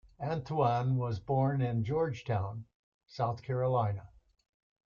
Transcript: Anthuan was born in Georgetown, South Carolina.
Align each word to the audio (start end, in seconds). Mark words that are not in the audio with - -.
Anthuan 0.19 0.97
was 0.97 1.19
born 1.19 1.61
in 1.61 1.83
Georgetown, 1.83 2.65
South 3.05 3.43
Carolina. 3.43 4.07